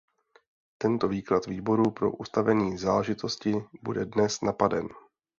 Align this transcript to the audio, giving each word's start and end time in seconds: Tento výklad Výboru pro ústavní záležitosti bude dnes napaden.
Tento 0.77 1.07
výklad 1.07 1.45
Výboru 1.45 1.91
pro 1.91 2.11
ústavní 2.11 2.77
záležitosti 2.77 3.53
bude 3.83 4.05
dnes 4.05 4.41
napaden. 4.41 4.87